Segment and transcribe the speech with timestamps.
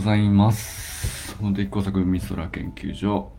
[0.00, 1.36] ございます。
[1.36, 3.30] 本当一工作美空研究所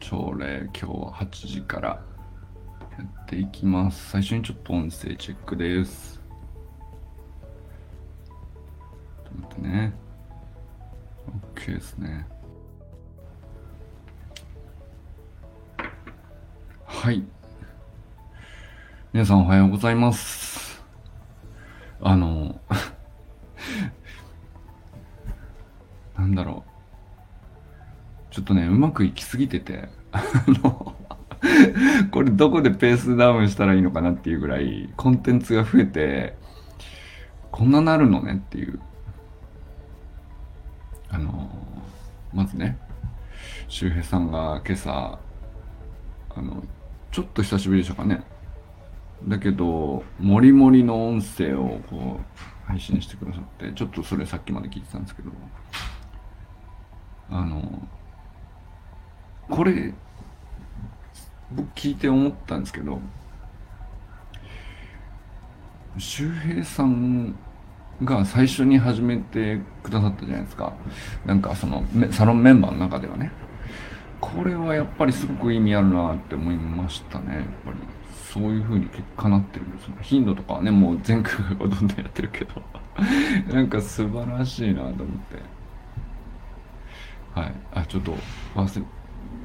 [0.00, 4.10] 朝礼今日は8時からやっていきます。
[4.10, 6.20] 最初にちょっと音声チェックです。
[8.26, 9.94] ちょっと待ってね。
[11.54, 12.26] OK ですね。
[16.84, 17.24] はい。
[19.14, 20.84] 皆さんおはようございます。
[22.02, 22.60] あの、
[26.24, 26.64] なんだろ
[28.30, 28.34] う。
[28.34, 30.22] ちょっとね、うまくいきすぎてて、 あ
[30.62, 30.96] の、
[32.10, 36.36] これどこでペースダウンしたらいいのかなっていうぐらい、コンテンツが増えて、
[37.52, 38.80] こんななるのねっていう。
[41.10, 41.50] あの、
[42.32, 42.78] まずね、
[43.68, 45.18] 周平さんが今朝、
[46.34, 46.64] あの、
[47.12, 48.24] ちょっと久しぶりでしたかね。
[49.28, 55.30] だけど、もりもりの音声をこう、配信してくださって、ちょっとそれさっきまで聞いてたんですけど、
[57.30, 57.62] あの、
[59.48, 59.92] これ、
[61.52, 63.00] 僕聞いて思ったんですけど、
[65.98, 67.34] 周平さん
[68.02, 70.72] が最初に始めてくださったじゃないですか。
[71.24, 73.30] なんかそのサロンメンバーの中ではね。
[74.20, 77.34] これはやっぱりすごく意味あるなって思いましたね。
[77.34, 77.76] やっぱり。
[78.32, 79.92] そういう風に結果なってるんですよ。
[80.00, 82.60] 頻度とかはね、もう全国がどんどんやってるけど、
[83.52, 85.36] なんか素晴らしいなと思って。
[87.34, 87.52] はい。
[87.72, 88.16] あ、ちょっと
[88.54, 88.86] 忘れ、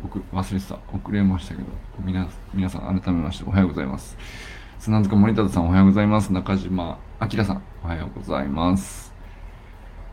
[0.03, 0.75] 僕忘れてた。
[0.95, 1.67] 遅れましたけど、
[1.99, 4.15] 皆皆さん改めましておはようございます。
[4.77, 6.31] 砂塚森田さんおはようございます。
[6.31, 9.11] 中島明さんおはようございます。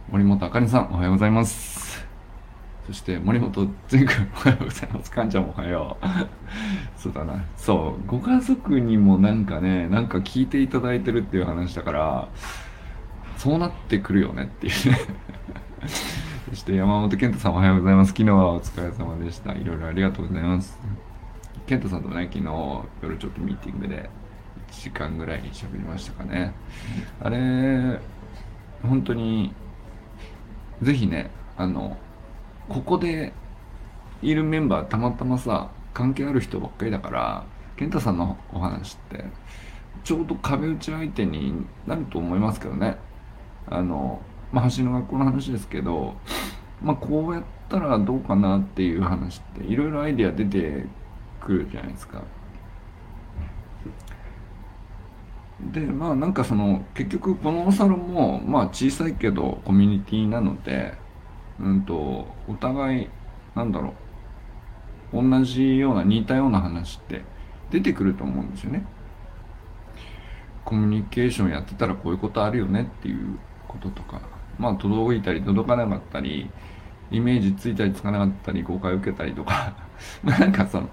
[0.09, 2.07] 森本あかりさんおはようございます。
[2.87, 5.11] そして森本全くんおはようございます。
[5.11, 6.07] かんちゃんもおはよう。
[6.99, 7.45] そうだな。
[7.57, 8.07] そう。
[8.07, 12.29] ご家族にもなんかね、なんか聞いていただいてるっていう話だから、
[13.37, 14.99] そうなってくるよねっていうね。
[16.57, 18.13] そして山本健太さんおはようございます。
[18.13, 19.53] 昨日はお疲れ様でした。
[19.53, 20.79] いろいろありがとうございます。
[21.67, 22.45] 健太さんとね、昨日
[23.03, 24.09] 夜ちょっとミーティングで
[24.71, 26.55] 1時間ぐらい喋りましたかね。
[27.21, 28.01] あれ、
[28.83, 29.53] 本当に、
[30.81, 31.99] ぜひね、あの、
[32.71, 33.35] ここで
[34.23, 37.45] いるメンバーたまたまさ、関係ある人ばっかりだから、
[37.77, 39.27] 健太さんのお話って、
[40.05, 42.97] ちょうど壁打ち相手になると思いますけどね。
[43.69, 44.23] あの、
[44.57, 46.15] まあ、橋の学校の話ですけど、
[46.81, 50.87] まあ、こうやったらどうかなっていう話って、いろいろアイデア出て
[51.43, 52.23] くるじゃないですか。
[55.61, 60.95] で、まあなんかその、結局このサロンも、まあ小さいけどコミュニティなので、
[61.61, 63.09] うんと、お互い、
[63.55, 63.93] なんだろ
[65.13, 67.25] う、同じような似たような話って
[67.71, 68.87] 出てくると思うんですよね。
[70.65, 73.39] コミュニケーションやってたらこういうことあるよねっていう
[73.69, 74.21] こととか、
[74.59, 76.51] まあ届いたり届かなかったり、
[77.11, 79.75] イメージついたりつかなかったり、誤解受けたりとか、
[80.23, 80.89] ま あなんかその、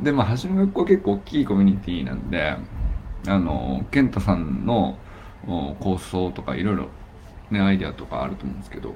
[0.00, 2.56] で、まあ橋の学校結構大きいコミュニティなんで、
[3.26, 4.96] あの、健太さんの
[5.78, 6.88] 構想とかいろいろ
[7.50, 8.94] ね、アイデアとかあると思うんですけど、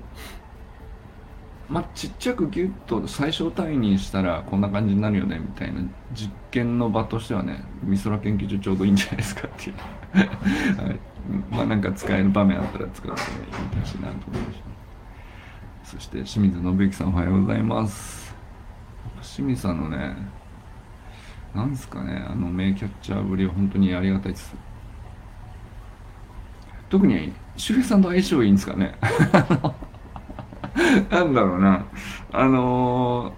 [1.68, 5.80] まあ、ちっちゃくギュッと最小単位にしたらこんな感じになるよねみたいな
[6.12, 9.76] 実験の場としてはね美空研究所ちょうどいいんじゃないですかっていう、
[10.82, 11.00] はい、
[11.50, 13.22] まあなんか使える場面あったら使って
[13.62, 18.34] みてほしなと思いましたそして清水信之さんおはようございます。
[19.22, 20.16] 清水さんのね
[21.54, 24.54] なんですかねあの名キャッチャーぶりは本当にありがたいです。
[26.90, 28.96] 特に周平さんと相性いいんですかね。
[31.10, 31.86] なんだろうな。
[32.32, 33.32] あの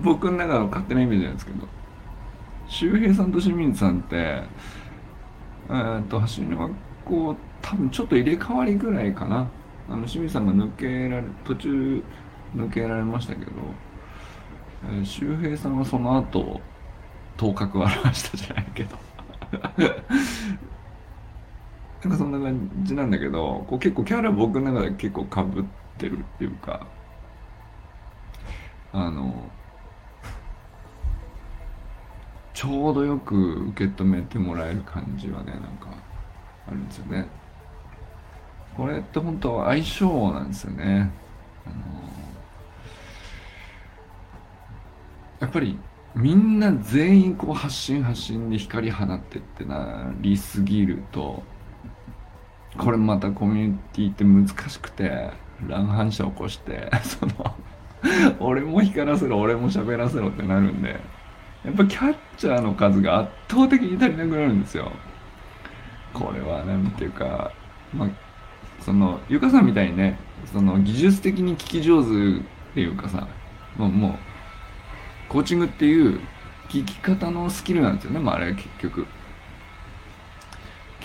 [0.00, 1.66] ー、僕の中の勝手なイメージなんですけど、
[2.68, 6.70] 周平さんと清水さんって、えー、っと、橋の
[7.04, 9.48] 学校、多分ちょっと入れ替わりぐらいかな。
[9.88, 12.02] あの、清水さんが抜けられ、途中
[12.56, 13.50] 抜けられましたけど、
[14.84, 16.60] えー、周平さんはその後、
[17.36, 18.96] 頭角を現したじゃないけど。
[22.02, 25.64] なんかそんな感じなんだけど、こう結構キャラ僕の中で結構かぶ、っ
[25.96, 26.86] てるっていうか
[28.92, 29.50] あの
[32.52, 35.88] ちょうどよく受け止めてもらえる感じはねなんか
[36.68, 37.26] あるんですよね。
[38.76, 41.10] これって本当相性なんですよね。
[41.66, 41.76] あの
[45.40, 45.78] やっぱり
[46.14, 51.42] みんな全員こう発信発信で光放ってってなりすぎると
[52.78, 55.30] これまたコミュニティって難しくて
[55.66, 57.54] 乱反射起こして その
[58.38, 61.00] 俺も光らせろ俺も喋らせろってなるんで
[61.64, 64.92] やっぱキャッチャーの数が圧倒的に足りなくなるんですよ。
[66.14, 67.52] これはなんていうか
[67.92, 68.08] まあ
[68.80, 70.18] そのゆかさんみたいにね
[70.52, 72.08] その技術的に聞き上手
[72.40, 72.42] っ
[72.74, 73.28] ていうかさ
[73.76, 74.12] もうもう
[75.28, 76.20] コーチングっていう
[76.68, 79.06] 聞き方のスキルなんですよね、まあ、あれは結局。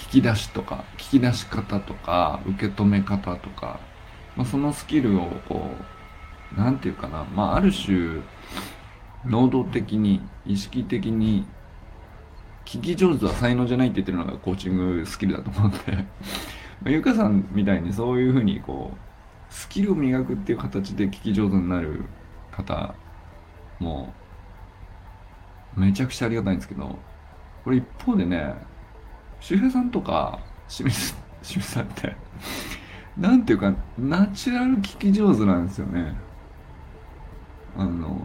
[0.10, 3.80] 聞き出しとか聞き出し方とか受け止め方とか、
[4.36, 5.70] まあ、そのスキルをこ
[6.56, 8.22] うなんていうかなまあある種
[9.26, 11.46] 能動的に意識的に
[12.69, 16.06] 聞き上手は才能じゃないって言ってるのがコーチングスキルだと思うんで。
[16.86, 22.06] ゆかさんみたいにそういうふうにこうスキルを磨くっていう形で聞き上手になる
[22.51, 22.94] 方
[23.80, 24.13] も
[25.75, 27.00] めちゃくちゃありがたいんですけど
[27.63, 28.54] これ一方でね
[29.39, 32.16] 周平さんとか清水清水さんって
[33.18, 36.13] なんていうかナチュラル聞き上手なんですよね。
[37.75, 38.16] あの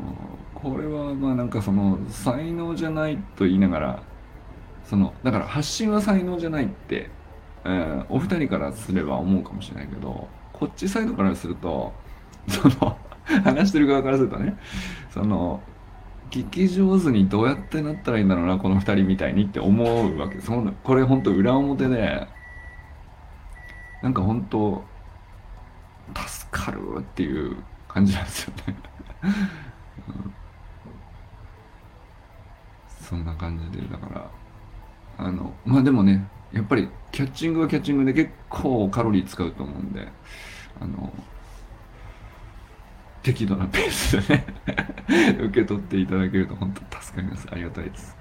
[0.55, 4.02] これはまあなんかその才能じゃないと言いながら
[4.85, 7.11] そのだから発信は才能じゃないって
[7.65, 11.93] えー、お二人からすれば思うかもしれないけどこっちサイドからすると
[12.49, 12.99] その
[13.43, 14.57] 話してる側からするとね
[15.11, 15.63] その
[16.31, 20.35] 聞き上手にどうやってなったらいいんだろうなこの二人みたいにって思うわけ。
[20.35, 20.51] です
[20.83, 22.27] これ本当裏表で
[24.03, 24.85] なんか本当
[26.15, 27.57] 助かるっていう
[27.89, 28.77] 感じなんですよね。
[30.09, 30.35] うん、
[33.01, 34.29] そんな感じでだから
[35.17, 40.09] あのまあでもねやっぱりキャッチングはキャッチングで結構カロリー使うと思うんで、
[40.81, 41.13] あの、
[43.23, 44.47] 適度なペースでね
[45.47, 47.49] 受け取っていただけると本当助かります。
[47.51, 48.17] ありがたいです。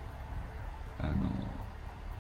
[1.00, 1.14] あの、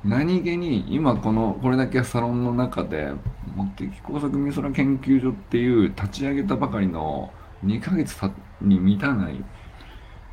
[0.03, 3.11] 何気に今この、これだけサロンの中で、
[3.55, 7.31] 目的工作美空研究所っていう立ち上げたばかりの
[7.65, 8.15] 2ヶ月
[8.61, 9.43] に満たない、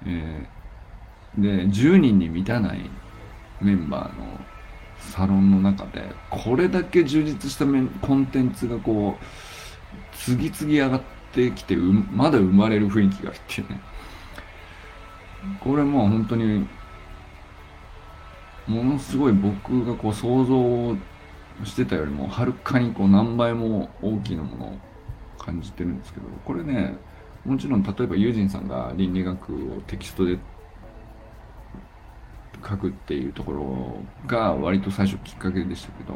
[0.05, 2.91] えー、で、10人に満たない
[3.61, 4.41] メンバーの
[4.99, 7.65] サロンの中でこれだけ充実した
[8.07, 9.25] コンテンツがこう
[10.17, 11.03] 次々上がっ
[11.33, 13.81] てきてまだ生まれる雰囲気があってね。
[15.61, 16.67] これもう本当に
[18.67, 20.97] ものすごい僕がこう想像
[21.65, 24.77] してたよりもはるかにこう何倍も大きなものを
[25.39, 26.97] 感じてるんですけどこれね
[27.45, 30.39] もちろん例えばユージンさんが倫理学をテキストで
[32.67, 36.15] 書くっていうところが割と最初きっかけでしたけど、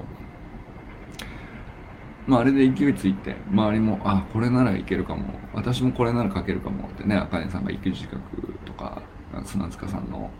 [2.26, 9.02] まあ、あれで勢いついて周りもあこれならいけるかも私もこれなら書けるかもってねあかねさんが育児自覚とか
[9.44, 10.31] 砂塚さんの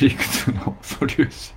[0.00, 1.54] 理屈の素粒子。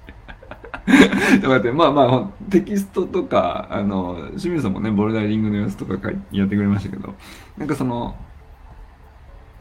[1.42, 7.14] とかってまあまあテキストとかあの清水さんもねボルダリングの様子とかやってくれましたけど
[7.58, 8.16] なんかその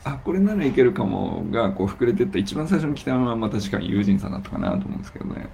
[0.04, 5.48] あこれならいけるかもがこう膨れてった一番最初に来たのはまあ確かに友人さんだったかなと思うんですけどね。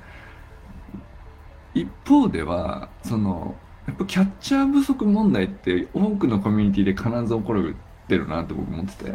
[1.75, 3.57] 一方ではその
[3.87, 9.15] やっぱキャッチャー不足問題って多くのコミュニティで必ず起こるってるなって僕思ってて。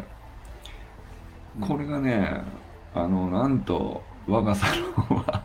[1.62, 2.41] これがね
[2.95, 5.44] あのなんと我がサロンは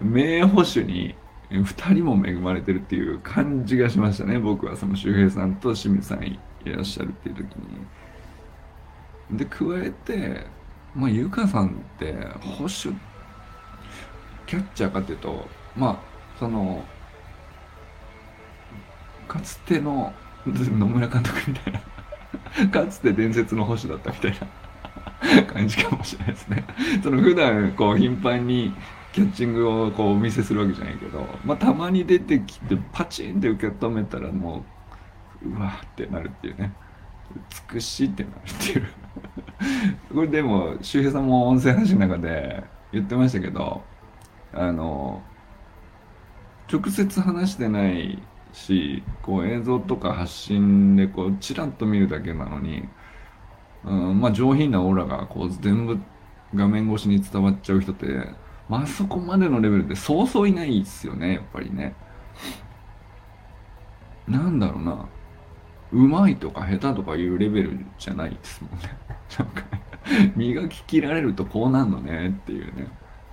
[0.00, 1.14] 名捕手に
[1.50, 4.76] 2人も恵まれてるっていう感じがしましたね僕は。
[4.76, 7.86] その周平さんと清水さんいらっしゃるっていう時に。
[9.30, 10.46] で加えて
[10.94, 12.96] まあゆかさんって保守
[14.46, 16.84] キャッチャーかっていうとまあその
[19.28, 20.12] かつての
[20.46, 24.32] 野村監督みたいな かつて伝説の保守だったみたい
[25.36, 26.64] な感じかもしれないですね。
[27.02, 28.74] その普段こう頻繁に
[29.12, 34.64] キャッチングをこうお見せするわけじゃないけど、まあ、たまに出てきてパチンって受け止めたらも
[35.42, 36.72] ううわーってなるっていうね。
[37.72, 38.86] 美しいってなるっていう
[40.14, 43.82] これでも周平さんも音声配信の中で言ってましたけど
[44.52, 45.22] あの
[46.72, 52.88] 直接話してないしこう映像とか発信でこうチラッと見るだけなのに、
[53.84, 55.98] うん、まあ上品なオーラがこう全部
[56.54, 58.06] 画面越しに伝わっちゃう人って
[58.68, 61.94] まあそこまでのレベルでそうそういないですよねやっぱりね。
[64.26, 65.08] なんだろうな
[65.92, 68.96] うまいとか下手とかいうレベルじゃないですもんね。
[69.38, 69.64] なんか
[70.36, 72.88] 磨き切られるとこうなんのねっていうね、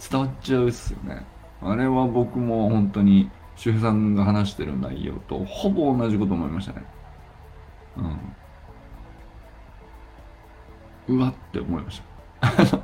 [0.09, 1.25] 伝わっちゃうっすよね。
[1.61, 6.85] あれは僕も本当に周平さんが話してる内容とほぼ同じこと思いましたね。
[11.07, 11.15] うん。
[11.17, 12.01] うわって思いまし
[12.41, 12.79] た。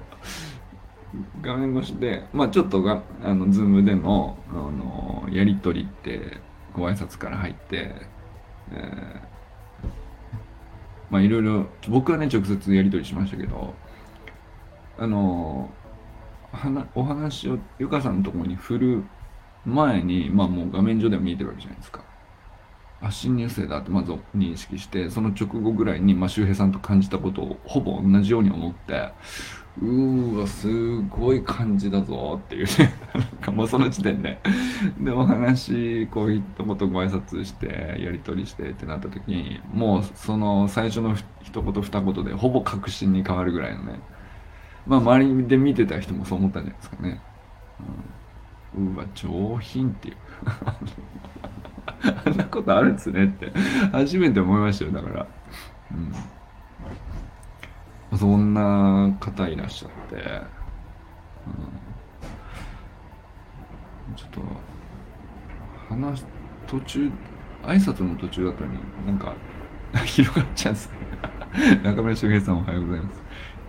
[1.41, 6.38] 画面越しで、まあちょっとが、あの、ズームでの、あの、やりとりって、
[6.73, 7.95] ご挨拶から入って、
[8.71, 9.28] えー
[11.09, 13.73] まあいろいろ僕はね直接やり取りしましたけど
[14.97, 15.71] あの
[16.95, 19.03] お話をゆかさんのところに振る
[19.65, 22.08] 前に、まあもう画面上では見えてるわけじゃないですか。
[23.01, 29.12] あ、新入生だってまず認識して、その直後ぐらいに、まあ、周平さんと感じたことをほぼ同じように思って、
[29.82, 32.94] うーわ、すごい感じだぞっていうね。
[33.15, 34.39] なんかもうその時点で。
[35.00, 44.01] で、お話、こう一言ご挨拶して、やり取りしてってなった時に、もうその最初の一言二言でほぼ確信に変わるぐらいのね。
[44.86, 47.22] まあ周りで見てた人もそう思ったんじゃないですかね。
[48.75, 50.18] うん、うわ、上品っていう。
[52.25, 53.51] あんなことあるんですねって。
[53.91, 55.27] 初めて思いましたよだから。
[55.91, 56.13] うん。
[58.17, 60.19] そんな方いらっしゃって、う
[64.12, 64.41] ん、ちょっと
[65.88, 66.25] 話
[66.67, 67.12] 途中
[67.63, 69.36] 挨拶の途中だったのになんか
[70.05, 70.91] 広がっちゃうんです
[71.84, 73.24] 中村修平さんおはようございます。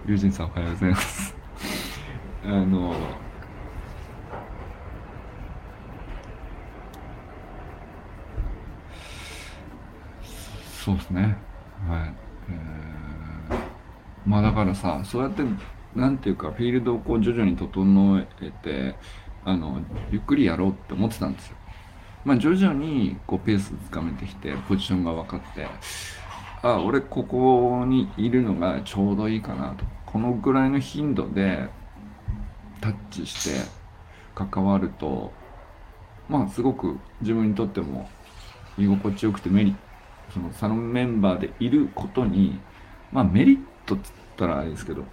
[0.07, 1.35] 友人さんおはようございます。
[2.45, 2.95] あの
[10.85, 11.37] そうですね。
[11.87, 12.15] はい、
[12.51, 13.59] えー、
[14.25, 15.43] まあだからさそうやって
[15.95, 18.95] なんていうかフィールドをこう徐々に整えて
[19.45, 21.57] あのゆっくりやろうって思ってたんですよ。
[22.25, 25.67] まあ徐々にこうペースつかめてきてポジションが分かって
[26.63, 29.85] あ俺ここにいるのがちょうどいいかなと。
[30.07, 31.69] このぐらいの頻度で
[32.81, 33.71] タッチして
[34.35, 35.33] 関わると
[36.29, 38.09] まあすごく自分にとっても
[38.79, 39.90] 居心地よくてメリット
[40.33, 42.61] そのサロンメンバーでいることに、
[43.13, 45.05] まあメリットっつったらあれですけど、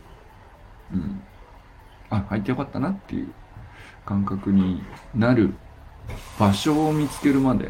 [0.93, 1.21] うん。
[2.09, 3.33] あ、入ってよかったなっていう
[4.05, 4.81] 感覚に
[5.13, 5.53] なる
[6.39, 7.69] 場所を見つけるまで、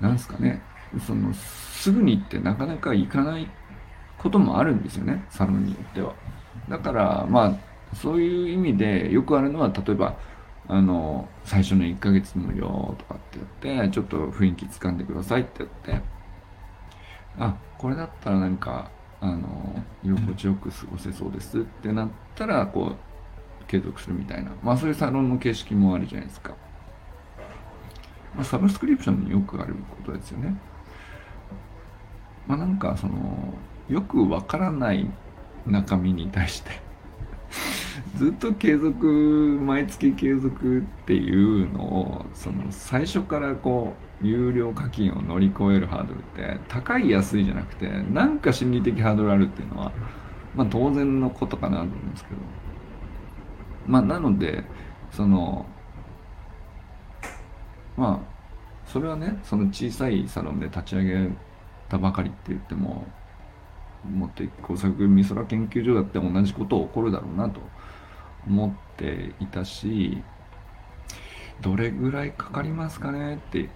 [0.00, 0.62] なんすかね、
[1.06, 3.46] その、すぐに行ってなかなか行かない
[4.18, 6.14] こともあるんですよね、サロンによっては。
[6.68, 10.16] だから、まあ、そういう意味でよくあるのは、例えば、
[10.70, 16.00] あの、最初の1ヶ月無料とかって言って、ちょっと雰囲気掴んでくださいって言って、
[17.40, 18.88] あ、これだったらなんか、
[19.20, 22.94] あの、居心地よく過ごせそうですってなったら、こ
[23.62, 24.52] う、継続するみたいな。
[24.62, 26.54] まあそういうサロンの形式もあるじゃないですか。
[28.36, 30.56] まあ、サブスクリプションによくあることですよね。
[32.46, 33.54] まあなんかその、
[33.88, 35.10] よくわからない
[35.66, 36.70] 中身に対して
[38.16, 49.92] ずっと継続毎月継続っていうのをその最初からこう有料課金を乗り越えるハードルって高い安いじゃなくてなんか心理的ハードルあるっていうのは
[50.54, 52.36] まあ当然のことかなと思うんですけど。
[53.86, 54.64] まあなので
[55.10, 55.66] その
[57.96, 58.30] まあ
[58.86, 61.28] それはねその小さいサロンで立ち上げ
[61.88, 63.06] たばかりって言っても
[64.08, 67.60] もっと工作美空研究所だって同じこと起こるだろうなと
[68.46, 70.22] 思っていたし
[71.60, 73.36] どれぐらいかかりますかね？
[73.36, 73.68] って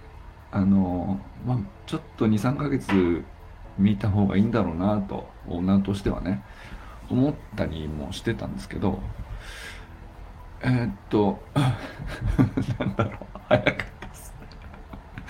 [0.51, 3.23] あのまあちょっと23ヶ月
[3.77, 6.43] 見た方がいいんだろうなとオーナーとしてはね
[7.09, 8.99] 思ったりもしてたんですけど
[10.61, 11.39] えー、っと
[12.79, 14.33] なんだろう早かったです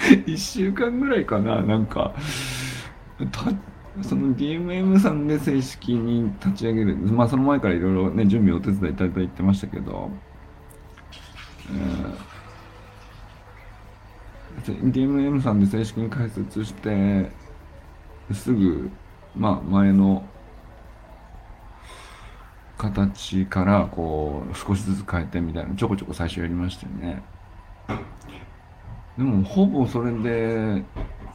[0.04, 2.14] 1週間ぐらいかななんか
[4.02, 10.12] その DMM さんで正式に立ち上げる、まあその前からいろいろね、準備をお手伝いいただいてましたけど、
[14.68, 17.32] えー、DMM さんで正式に開設して、
[18.34, 18.90] すぐ、
[19.36, 20.28] まあ前の
[22.78, 27.24] 形からこう少しずつ変えてみたいなちょこちょこ最初やりましたよね。
[29.18, 30.84] でもほぼそれで、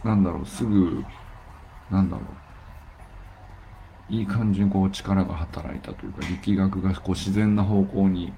[0.05, 1.02] なんだろう、すぐ、
[1.90, 2.26] なんだろう、
[4.11, 8.33] いい感じにこう力が働いたというか力学がこう自然な方向に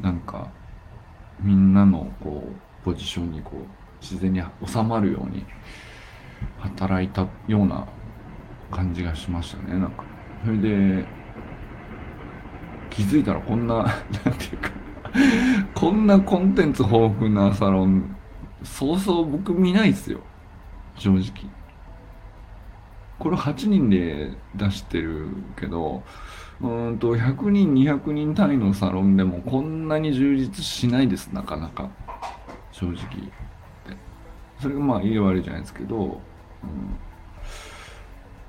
[0.00, 0.50] なんか
[1.40, 3.66] みんなのこうポジションにこう
[4.00, 5.44] 自然に収まるように
[6.58, 7.86] 働いたような
[8.70, 10.04] 感じがしましたねなんか。
[10.44, 11.04] それで
[12.90, 13.94] 気づいたらこんななん
[14.38, 14.70] ていうか
[15.74, 18.16] こんなコンテンツ豊富なサロン
[18.62, 20.20] そうそう僕見ないっすよ。
[20.96, 21.57] 正直。
[23.18, 26.02] これ8人で出してるけど
[26.60, 31.90] うんと100人200人単位のサロンでもこんなに充実しないですなかなか。
[32.72, 32.96] 正直
[34.60, 36.98] それがまあいい悪いじゃないですけど、うん、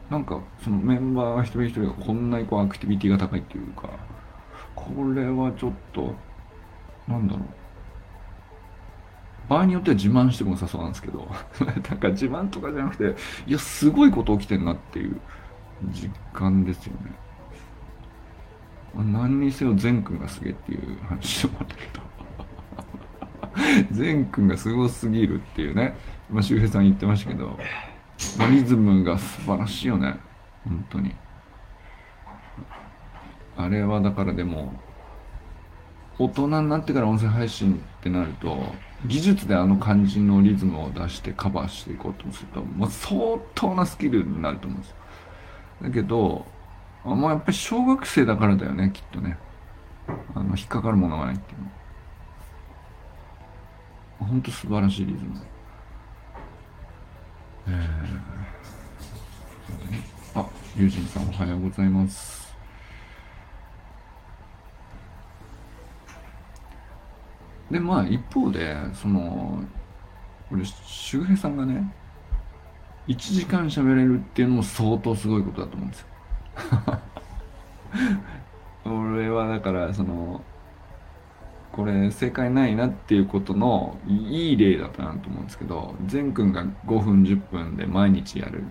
[0.10, 3.90] なんかそのメンバー一人一人がこんなにこうアクティビティが高いっていうか
[4.76, 4.86] こ
[5.16, 6.14] れはちょっと
[7.08, 7.59] なんだろう。
[9.50, 11.28] 場合によっては自慢しても良さそうなんですけど
[11.66, 13.16] なんか自慢とかじゃなくて
[13.48, 15.20] いやすごいこと起きてるなっていう
[15.92, 17.12] 実感ですよね。
[18.96, 22.10] 何にせよ善くんがすげえっていう話でもあったけど。
[23.92, 25.96] 善くんがすごすぎるっていうね、
[26.30, 27.58] まあ、周平さん言ってましたけど、
[28.50, 30.20] リズムが素晴らしいよね。
[30.66, 31.14] 本当に。
[33.58, 34.74] あれはだからでも
[36.18, 38.74] 大人になってから音声配信ってなると
[39.06, 44.98] 技術であの感じのリズムを出してカバーしていこうとすると、まあ、相当なスキルになると思うんですよ。
[45.84, 46.46] だけど
[47.06, 49.38] あまあやっぱり小学生だからだよねきっとね。
[50.36, 51.70] あの引っかかるものがないっていうの。
[54.28, 55.40] ほんと素晴らしいリズム。
[57.68, 62.49] えー、あ、ユージンさんおはようございます。
[67.72, 69.64] で、まあ一方で、その、
[70.52, 71.94] 俺、周平さんがね、
[73.08, 76.08] 1時間喋れるっていうのも相当すごいことだと思うんですよ。
[78.92, 80.42] 俺はだから、その、
[81.72, 88.64] これ正解ないなっていうことのいい例だったなと思うんですけど善くんが5分10分で毎日やる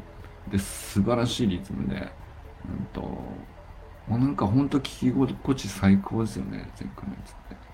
[0.50, 7.67] で素晴らしいリズムで、うんと、もうなんかほんと聞き心地最高ですよね善くんのやつって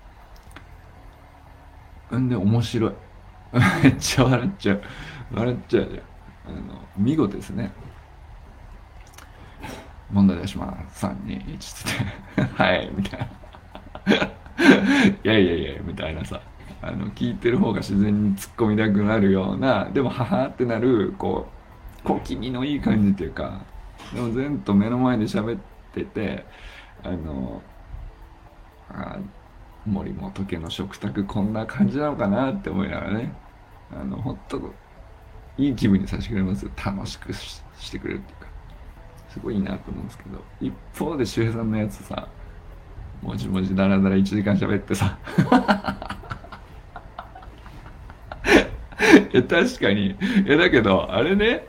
[2.13, 2.91] んで面白い。
[3.83, 4.81] めっちゃ笑っちゃう。
[5.33, 6.57] 笑っちゃうじゃん。
[6.57, 7.71] あの見事ですね。
[10.11, 11.05] 問題出します。
[11.05, 11.93] 321つっ
[12.35, 13.25] て はいみたいな。
[13.25, 13.29] い
[15.23, 16.41] やいやいやみたいなさ。
[16.81, 21.47] あの聞いてる方が自然に突っ込みたくなるようなでもははってなるこ
[22.03, 23.61] う小気味のいい感じっていうか
[24.13, 25.59] でも全と目の前で喋っ
[25.95, 26.45] てて
[27.03, 27.63] あの
[28.89, 29.17] あ
[29.85, 33.33] 森本家の食卓こんな感じなのかなって思いながらね。
[33.91, 34.73] あのほんと
[35.57, 36.67] いい気分にさせてくれます。
[36.83, 37.61] 楽しくし
[37.91, 38.47] てくれるっていうか。
[39.29, 40.43] すごいいいなと思うんですけど。
[40.59, 42.27] 一方で周平さんのやつさ
[43.21, 45.17] もじもじだらだら1時間喋ってさ。
[49.31, 50.11] いや確かに。
[50.11, 50.15] い
[50.47, 51.67] やだけどあれね。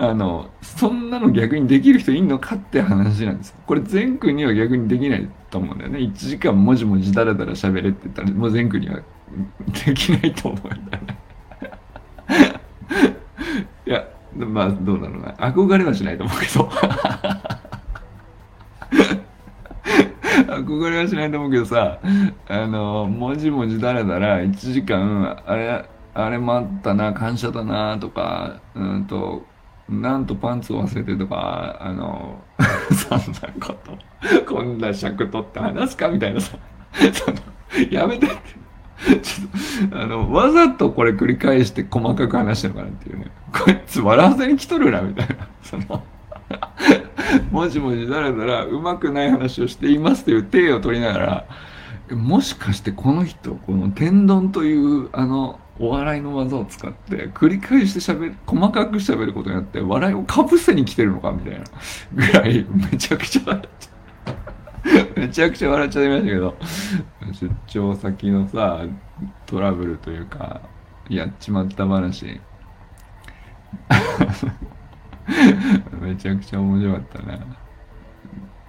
[0.00, 5.98] あのそんなの逆にできる人いんのかって話なんですこれ全くには逆にできないと思うんだよね。
[5.98, 9.00] 1時間もじもじだらだら喋れって言ったらもう全くには
[9.86, 11.18] できないと思うんだよね。
[13.86, 15.32] いやまあどうだろうな。
[15.32, 16.70] 憧れはしないと思うけど。
[20.46, 21.98] 憧れはしないと思うけどさ
[22.46, 25.84] あのもじもじだらだら1時間あれ
[26.14, 29.44] あれもあったな感謝だなとかうんと
[29.88, 32.42] なんとパンツを忘れてとかあの
[32.94, 33.98] そんなこと。
[34.44, 36.58] こんな尺取って話すかみたいなさ。
[37.12, 37.36] その
[37.90, 38.36] やめてって。
[39.22, 43.30] ちょっとあのわざとこれ繰り返して細かく話してるのかなっていうね。
[43.52, 45.48] こいつ笑わせに来とるなみたいな。
[45.62, 46.02] その
[47.50, 61.64] もじもじだらだらうまくない話をしていますという体を取りながらもしかしてこの人この天丼というあのお笑いの技を使って繰り返して喋る細かく喋ることによって笑いをかぶせに来てるのかみたいな
[62.14, 66.56] ぐらいめちゃくちゃ笑っちゃめちゃくちゃ笑っちゃいましたけど
[67.32, 68.84] 出張先のさ
[69.46, 70.62] トラブルというか
[71.08, 72.40] やっちまった話
[76.00, 77.38] めちゃくちゃ面白かったな。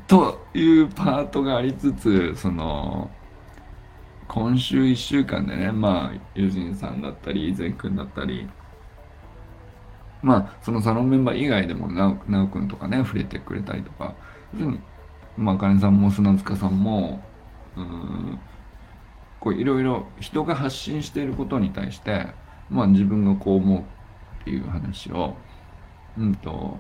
[0.08, 3.12] というパートがありつつ、その、
[4.30, 8.48] 今週1週間でね、まあ、ユジンさんだったり、ゼン君だったり、
[10.22, 14.16] まあ、そのサロンメンバー以外でも、なお、なおくんとかね、触れてくれたりとか、
[15.36, 17.22] まあ、かねさんも砂塚さんも、
[17.76, 18.40] うん、
[19.42, 22.28] こう、いろいろ人が発信していることに対して、
[22.70, 25.36] まあ、自分がこう思うっていう話を、
[26.18, 26.78] うんと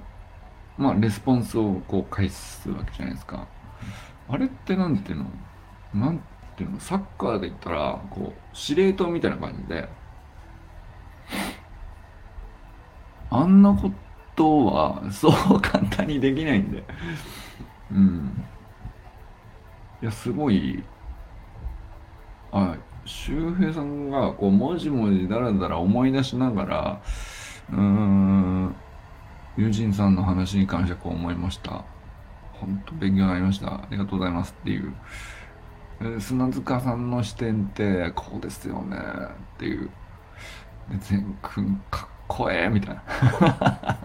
[0.77, 3.47] まあレスポンスをこう返すわけじゃないですか。
[4.29, 5.25] あれってなんていうの？
[5.93, 6.23] なん
[6.59, 9.87] ていうのサッカーで言ったらこう司令塔みたいな感じで
[13.31, 13.89] あんなこ
[14.35, 16.83] とはそう簡単にできないんで
[17.91, 18.45] うん
[20.01, 20.83] いやすごい
[22.51, 27.01] あ周平さんがこうもじもじだらだら思い出しながら
[27.71, 28.75] うーん
[29.55, 31.85] 友人さんの話に関してこう思いました。
[32.53, 33.67] 本当勉強になりました。
[33.67, 34.93] ありがとうございますっていう。
[36.19, 39.89] 砂塚さんの視点ってこうですよねっていう。
[41.07, 43.97] 全くんかっこええみたいな。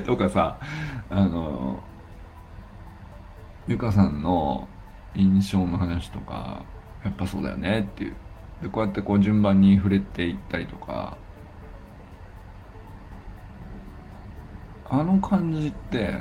[0.06, 0.58] とかさ、
[1.10, 1.82] あの、
[3.66, 4.68] ゆかさんの
[5.14, 6.62] 印象の話とか、
[7.04, 8.14] やっぱそうだよねっていう。
[8.62, 11.18] で、こうやってこう順番に触れていったりとか、
[14.90, 16.14] あの感じって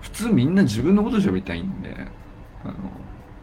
[0.00, 1.94] 普通みんな自分のこと喋りたいんで
[2.64, 2.74] あの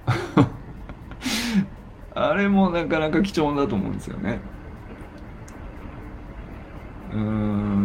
[2.15, 4.39] あれもなかなか貴重だと思うんですよね。
[7.11, 7.19] うー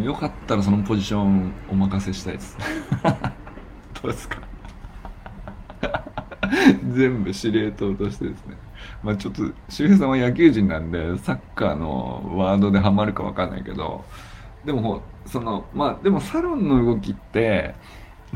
[0.01, 2.57] んよかったらそのポジションお任せしたいです。
[4.03, 4.39] どうですか？
[6.93, 8.57] 全部司令塔としてですね。
[9.03, 14.05] まあちょっと周平さんは野球人なんでサッカーのワードでハマるか分かんないけど
[14.65, 17.75] でもそのまあでもサロンの動きって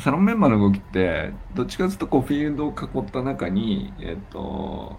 [0.01, 4.99] サロンメンバーの動きってどっちかというとこうフィールドを囲った中にえっと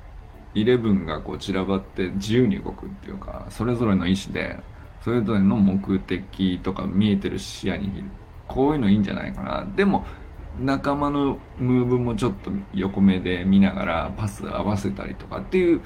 [0.54, 4.60] イレブンがこう散らばって自由に動くっていうかそれぞれの意思で
[5.04, 8.04] それぞれの目的とか見えてる視野に
[8.48, 10.06] こういうのいいんじゃないかなでも
[10.60, 15.82] 仲間のムーブもちょっと横目で見ながらパス合わせたりとかっていう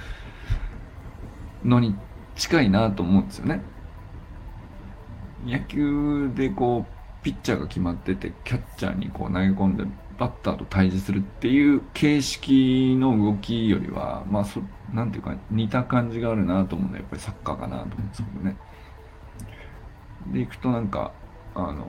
[1.64, 1.96] のに
[2.36, 3.62] 近いなと思うんですよね。
[5.46, 6.97] 野球でこう
[7.28, 9.84] ピッチャーが決まっててキャッチャーにこう投げ込んで
[10.18, 14.62] バッターと対峙するっていう形式の動きよりはまあそ
[14.94, 18.58] なんていうか似た感じがあるなと思うのはやっぱりサッカーかなと思うんですけどね。
[20.28, 21.12] でいくとなんか
[21.54, 21.86] あの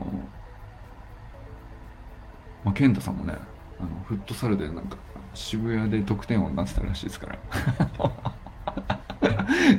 [2.64, 3.34] まあ、健太さんもね
[3.78, 4.96] あのフットサルでなんか
[5.34, 7.38] 渋谷で得点王になってたらしいですから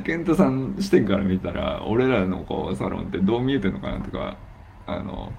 [0.04, 4.38] 健太さん視点から見たら俺らのこうサロンってどう見えてるのかなとか
[4.86, 5.32] あの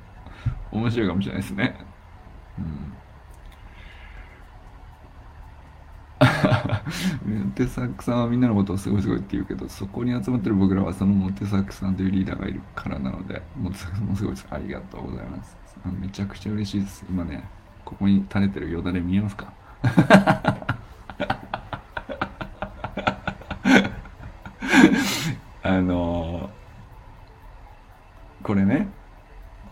[0.71, 1.75] 面白いかもしれないですね。
[2.57, 2.93] うん。
[7.45, 14.47] モテサックさんはみんなのことをすごいすごいって言うけどそこに集まってる僕らはそのモテサックさんというリーダーがいるからなのでモテサックさんもすごいです。
[14.49, 15.57] ありがとうございます。
[15.99, 17.05] めちゃくちゃ嬉しいです。
[17.09, 17.43] 今ね
[17.83, 19.51] ここに垂れてるよだれ見えますか
[25.63, 28.89] あのー、これね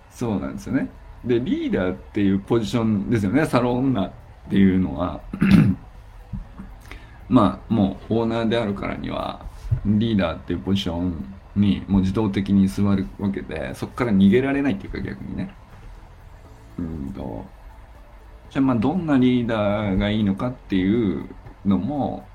[0.10, 0.90] そうなんですよね。
[1.26, 3.46] でリーダーっていうポジションですよね。
[3.46, 4.12] サロン女っ
[4.50, 5.22] ていうのは。
[7.28, 9.46] まあもうオーナーであるからには
[9.86, 15.54] リーダーっていうポジションにもう自動的に座るわけでそこから逃げられないっていうか逆にね。
[16.78, 17.46] うんと。
[18.50, 21.30] じゃあまあどんなリーダーがいいのかっていう
[21.66, 22.26] のも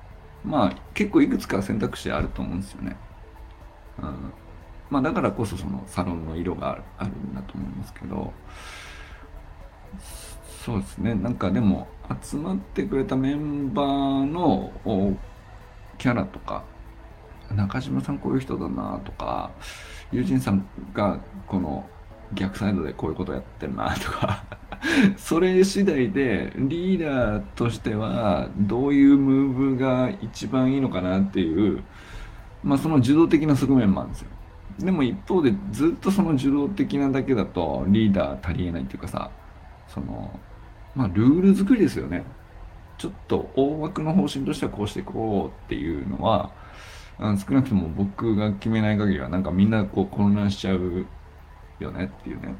[0.45, 2.95] まあ結構いくつか選択肢あると思うんですよね。
[3.99, 4.33] うん、
[4.95, 8.31] まあだからこそそのサロンの色があるんだと思いますけど
[10.63, 11.13] そうですね。
[11.13, 11.89] なんかでも
[12.23, 14.71] 集まってくれたメンバーの
[15.97, 16.63] キャラとか
[17.53, 19.51] 中島さんこういう人だなとか
[20.13, 21.85] 友人さんがこの
[22.33, 24.45] 逆サイドでこういうことやってるなとか
[25.17, 31.83] それ次第でリーダーとしてはどういうムーブが一番いいのかなっていう
[32.63, 34.29] まあその受動的な側面もあるんですよ。
[34.79, 39.31] でも一方でずっとその受動的なだけだとリーダー足りえないっていうかさ
[39.87, 40.37] その
[40.95, 42.23] まあルール作りですよね。
[42.97, 46.51] ちょっと大枠の方針としてはこうしていこうっていうのは
[47.19, 51.05] うん少なくとも僕が決めない限りはなんかみんなこう混乱しちゃう
[51.79, 52.55] よねっていうね。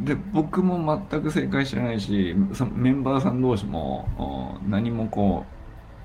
[0.00, 2.34] で僕も全く正解してないし
[2.72, 5.44] メンバーさん同士も何もこ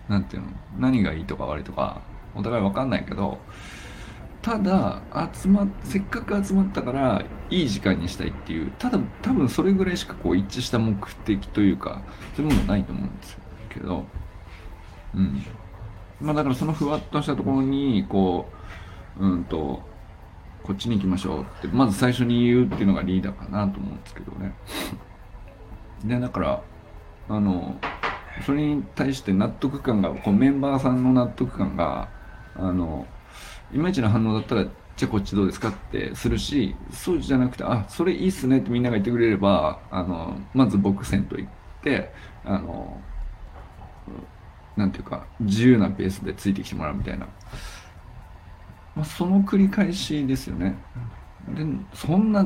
[0.08, 2.02] う何て言うの何がいいとか悪いとか
[2.36, 3.39] お互い分かんないけど
[4.41, 5.02] ただ
[5.34, 12.02] 集ませっかく集まったからいい時間にしたいっていうただ多分それぐらいしかこう一致した目的というか
[12.36, 13.38] そういうものないと思うんです
[13.69, 14.06] けど
[15.13, 15.43] うん。
[16.21, 18.49] まあだからそのふわっとしたところにこ
[19.19, 19.82] ううんと
[20.63, 24.54] こっちに行きましょうってまず最初に言うっていうのがリーダーかなと思うんですけどね。
[26.04, 26.62] でだから
[27.28, 27.78] あの
[28.45, 32.10] それに対して納得感がこうメンバーさんの納得感が
[32.56, 33.06] あの
[33.74, 41.50] いまいちの反応だったらじゃあこっちどうですかってするしそうじゃなくてあそれいいっすねってみんなが言ってくれればあのまず僕銭湯行っ
[41.84, 42.12] て
[42.44, 43.02] あの
[44.76, 47.28] なんていうか自由なペースでついてきてもらうみたいな
[49.00, 50.76] まあ、その繰り返しですよね。
[51.48, 52.46] でそんな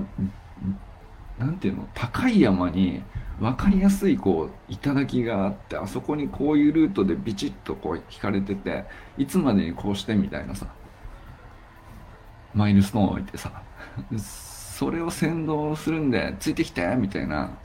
[1.40, 3.02] なんていうの高い山に
[3.40, 8.86] 分かりやすいこう頂があってあそこにこういうルートでビチッとこう引かれてて
[9.18, 10.68] いつまでにこうしてみたいなさ
[12.54, 13.63] マイルストーン置いてさ
[14.18, 17.58] それを先導するんでついてきてみたいな。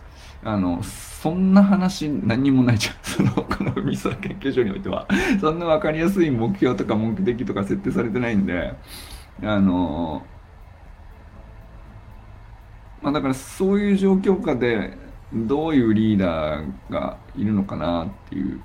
[0.44, 2.94] あのそんな話何にもないじゃん。
[3.02, 5.06] そのこのミサ研究所においては。
[5.40, 8.74] そんな分かりやすい目標とか目的とか設定されてないんで。
[9.42, 10.24] あの
[13.02, 14.96] まあだからそういう状況下で
[15.32, 18.60] どういうリーダーがいるのかなっていう。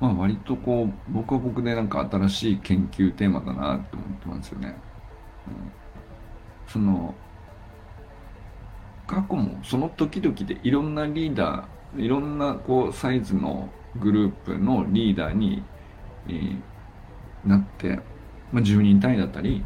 [0.00, 4.76] まあ割とこう僕は僕でなんか新しい研究テーマだなって思ってますよね。
[6.66, 7.14] その
[9.06, 15.62] 過去もその時々でいろんなリーダーいろんなこうサイズのグループのリーダーに
[16.28, 16.60] えー
[17.44, 17.98] なって、
[18.52, 19.64] まあ、10人単位だったり、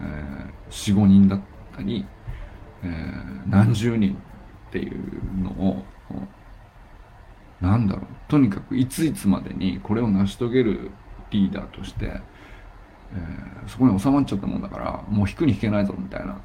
[0.00, 1.40] えー、45人だっ
[1.76, 2.06] たり、
[2.82, 4.14] えー何十人
[4.68, 5.84] っていうのを
[7.60, 8.06] なんだろう。
[8.28, 10.90] とにかくいついつまでにこれを成し遂げる
[11.30, 12.20] リーダーとして、
[13.12, 16.40] えーそこに収まっちゃったもんだからもう引くに引けないぞみたいな。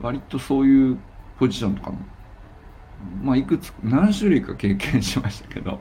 [0.00, 0.98] 割とそういう
[1.38, 1.98] ポジションとかも
[3.22, 5.80] まあいくつ何種類か経験しましたけど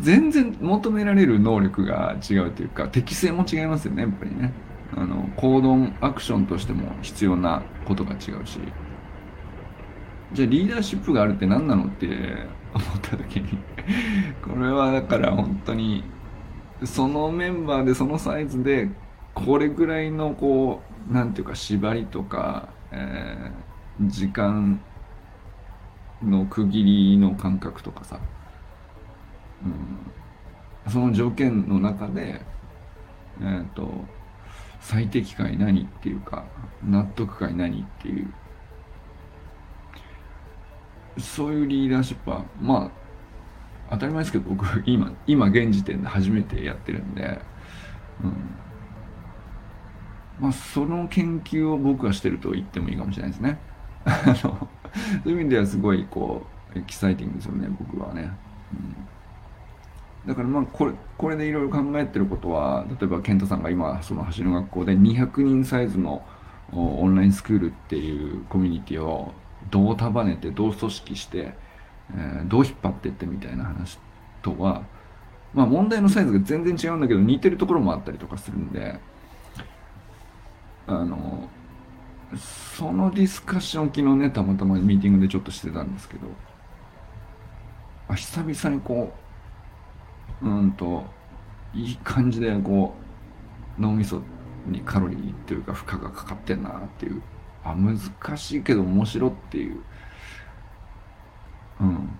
[0.00, 4.52] 全然求められる能力が違うというか適性も違いますよねやっぱりね。
[4.96, 8.60] あの行動アクションとしても必要なことが違うし。
[10.32, 12.06] じゃあリーダーシップがあるって何なのって
[12.74, 13.58] 思った時に
[14.42, 16.04] これはだから本当に
[16.84, 18.90] そのメンバーでそのサイズで
[19.34, 23.66] これぐらいのこうなんていうか縛りとか、えー
[24.00, 24.80] 時間
[26.22, 28.20] の区切りの感覚とかさ、
[29.64, 32.42] うん、その条件の中で
[33.40, 33.88] えっ、と
[34.80, 36.44] 最適解何っていうか
[36.82, 38.32] 納得解何っていう。
[41.18, 43.05] そういうリーダーシップはまあ
[43.90, 47.40] 当たり前ですけど僕今今現時点で初めてやってるんで、
[48.22, 48.32] うん、
[50.40, 53.58] まあその研究を僕はしてると言ってもいいかもしれないですね。
[54.40, 54.48] そ
[55.24, 58.30] ういう意味ではすごいこうエキサイティングですよね僕はね、
[60.24, 66.24] うん、だからまあこれこれでいろいろ考えてることは例えば健太さんが今その走る学校で200人サイズの
[66.72, 69.32] オンラインスクールっていうコミュニティを
[69.70, 71.54] どう束ねてどう組織して、
[72.14, 73.98] えーどう引っ張ってってみたいな話
[74.42, 74.88] とは
[75.52, 79.00] まあ問題のサイズが全然違うんだけど似てるところもあったりとかするんで
[80.86, 81.50] あの
[82.36, 86.26] そのディスカッション昨日ねたまたまミーティングでちょっとしてたんですけど
[88.08, 89.12] あ久々にこ
[90.42, 91.04] ううんと
[91.72, 92.94] いい感じでこ
[93.78, 94.22] う脳みそ
[94.66, 97.22] にカロリーっていうか負荷がかかってんなっていう
[97.64, 97.98] あ難
[98.38, 99.84] しいけど面白っていう
[101.80, 102.18] うん。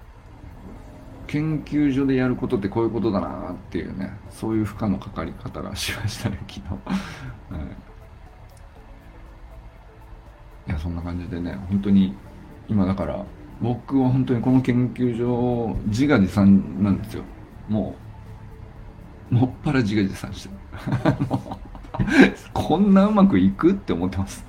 [1.26, 6.76] 研究所でやることってこういうことだなっていうねそういう負荷のかかり方がしましたね昨日、は
[10.66, 10.70] い。
[10.70, 12.14] いやそんな感じでね本当に
[12.68, 13.24] 今だから
[13.60, 17.22] 僕は本当にこの研究所自画自賛なんですよ。
[17.68, 17.96] も
[19.30, 20.50] うもっぱら自画自賛して。
[20.50, 20.56] る
[22.52, 24.46] こんなうまくいくって思ってます。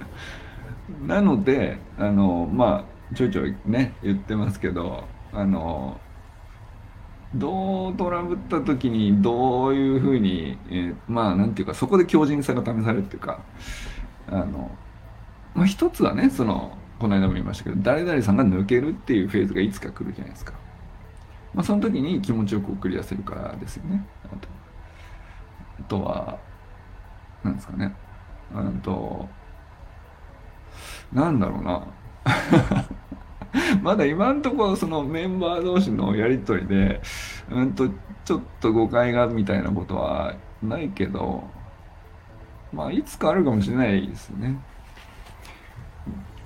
[1.05, 5.99] なのであのまあちょいちょいね言ってますけどあの
[7.35, 13.41] どうトラブった時にどういうふうに、えーまあなんていうかそこで強靭さが試されるっていうか
[14.27, 14.71] あの
[15.53, 20.53] まあ一つはねそのこの間も言いましたけど誰々さんが抜けるっていうフェーズがいつか来るじゃないですか、
[21.53, 24.05] まあ、その時に気持ちよく送り出せるからですよね。
[25.79, 26.39] あとは
[27.43, 27.93] なんですかね。
[28.53, 29.27] あと
[31.13, 31.96] なんだろうな。
[33.81, 37.01] まだ今んところそのメンバー同士のやり取りで
[37.49, 37.89] うんと
[38.25, 41.43] ちょっと誤解がみたいなことはないけど
[42.73, 44.59] まあいつかあるかもしれないですね。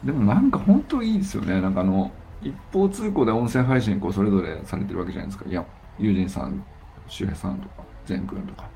[0.04, 1.62] でもなんか本当いいですよね。
[1.62, 5.50] なんかあの一方通行で音声配信こうそれぞれされてるわけじゃないですか。
[5.50, 5.66] いや
[6.00, 6.64] 友人さん
[7.08, 8.70] 周平さんとか善くんとか。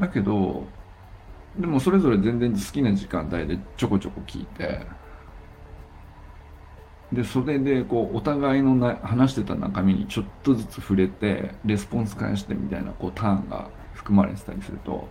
[0.00, 0.64] だけど
[1.58, 4.80] でもそれぞれ全然好きな時間帯でちょこちょこ聞いて。
[7.12, 15.08] でそれでこうお互いのな話してた中身にちょっとずつ触れてレスポンス返してみたいなこうターンが含まれてたりすると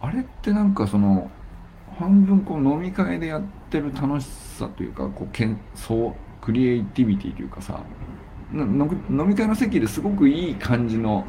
[0.00, 1.30] あれってなんかその
[1.98, 7.80] 半分こう飲み会でやってる楽しさというかこうけんそうクリエイティビティというかさ
[8.52, 11.26] の飲み会の席ですごくいい感じの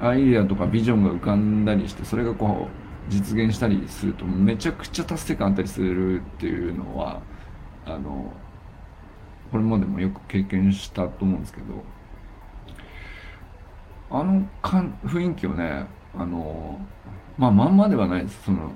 [0.00, 7.20] アイデアとかビジョンが浮かんだりしてそれがこう実現したりするとめちゃくちゃ達成感あったりするっていうのは
[7.84, 8.32] あの
[9.50, 11.84] これまでもよく経験したと思うんですけど
[14.10, 15.86] あのかん雰囲気をね
[16.16, 16.80] あの
[17.36, 18.44] まあまんまではないです。
[18.44, 18.72] その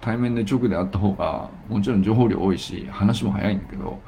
[0.00, 4.00] 対面で直で会った方がもちろん情報量多いし話も早いんだけど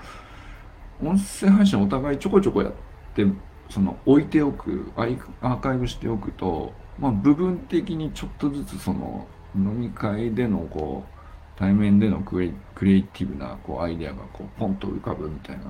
[1.03, 2.73] 音声配信お互いちょこちょこやっ
[3.15, 3.25] て
[3.69, 9.27] その置いておくアイアーカイブしておくと、まあ、部分的にちょっとずつその
[9.57, 15.65] 飲み会でのこう対面でのクリクリエイティブなこうアイデアがこうポンと浮かぶみたいな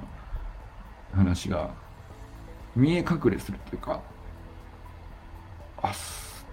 [1.15, 1.71] 話が
[2.77, 4.01] 見え隠れするっていうか
[5.83, 5.93] あ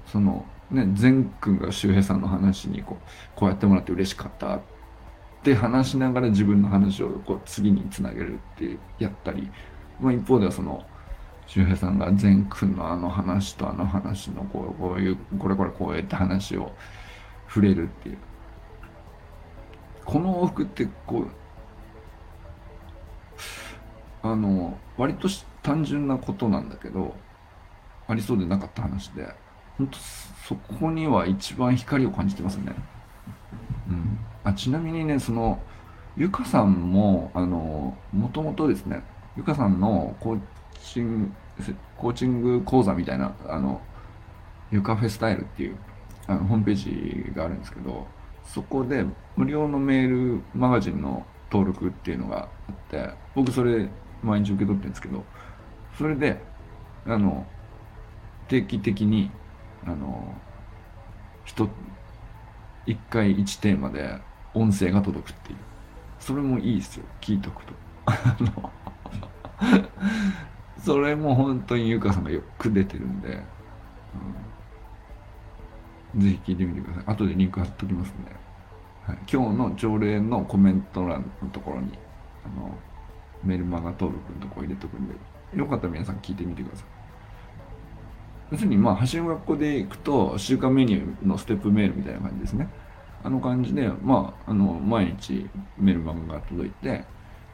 [0.08, 4.62] そのね善くんが周平さんの話にこうこうやってもらって嬉しかったっ
[5.44, 9.50] て話しながら自分の話をこう次につなげるってやったり、
[10.00, 10.84] まあ、一方ではその
[11.48, 16.72] 周平さんが善くんのあの話とあの話のこうこういうこれこれこうやって話を
[17.56, 18.18] 触れるっていう
[20.04, 21.28] この往復ってこう
[24.22, 25.30] あの割と
[25.64, 27.16] 単純なことなんだけど
[28.08, 29.26] ありそうでなかった話で
[29.78, 32.74] 本当そこには一番光を感じてますね。
[33.88, 35.62] うん、あちなみにねその
[36.18, 39.02] ゆかさんもあのもともとですね
[39.38, 40.42] ゆかさんのコー
[40.82, 41.32] チング
[41.98, 43.82] コーチング講座みたいなあの
[44.72, 45.78] ゆかフェスタイルっていう
[46.28, 48.08] あのホームページがあるんですけど
[48.46, 53.90] そこで無料のメールマガジンの登録っていうのがあって僕それ
[54.24, 55.24] 毎日受け取ってるんですけど
[55.98, 56.42] それで
[57.06, 57.46] あの
[58.48, 59.32] 定期的に
[59.86, 60.34] あの
[61.46, 61.70] 一
[62.86, 64.20] 一回一テーマで
[64.54, 65.58] 音声が届くっていう。
[66.20, 67.06] それもいいですよ。
[67.22, 67.74] 聞いとくと。
[70.80, 73.44] それも本当にゆかさんがよく出てるんで、うん、
[76.18, 77.04] ぜひ聞いてみてください。
[77.08, 78.32] 後でリンク貼っときますんで、
[79.06, 81.98] はい、今日の朝礼のコメント欄のところに
[82.46, 82.76] あの
[83.44, 85.14] メルマガ登録のとこ入れとくんで
[85.56, 86.86] よかったら皆さん聞いてみてください。
[88.52, 92.70] 要するにまあ走る学校で行くと週間メニューのステップメールみたいな感じですね。
[93.24, 97.04] あの感じでまああの毎日メルマガが届いて、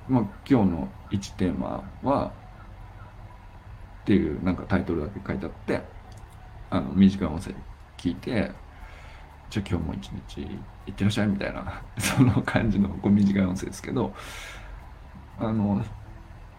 [0.10, 2.34] まあ、今日の1テーマは
[4.02, 5.82] っていうなんかタイトルだけ書いてあって
[6.70, 7.54] あの短い音声
[8.02, 8.52] 聞いて
[9.50, 10.42] じゃあ今日も一日
[10.88, 14.14] いってらっしゃいみたいな その感じのこう短い音声ですけど
[15.40, 15.84] あの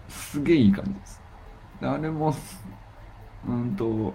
[0.08, 1.22] すげえいい感じです
[1.80, 2.34] であれも
[3.46, 4.14] うんと、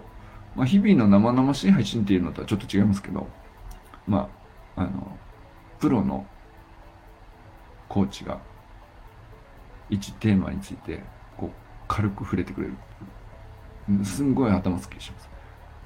[0.56, 3.26] まあ、日々の生々しい配信っていうのとはちょっと違いますけど、
[4.06, 4.28] ま
[4.76, 5.18] あ、あの、
[5.78, 6.26] プロの
[7.88, 8.40] コーチが
[9.90, 11.02] 一テーマについて、
[11.36, 11.50] こう、
[11.86, 14.04] 軽く触れてくれる。
[14.04, 15.30] すんごい頭すっきりします。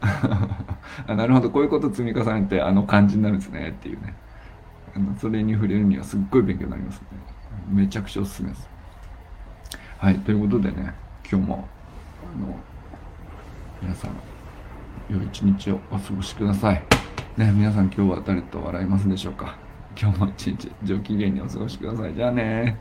[1.07, 4.15] あなるほど、こういうこと積み重ねてあの感じになるんですねっていうね。
[4.95, 7.07] あのそれに触れるにはすっごい勉強になりますね。
[7.71, 8.69] めちゃくちゃおすすめです。
[9.99, 10.93] はい、ということでね、
[11.31, 11.69] 今日も、
[12.35, 12.59] あの、
[13.81, 14.11] 皆さん
[15.11, 16.83] 良い一日をお過ごしください
[17.37, 19.57] ね皆さん今日は誰と笑いますでしょうか？
[20.01, 22.79] 今日も一日上機嫌にお過ごしくださいじゃあね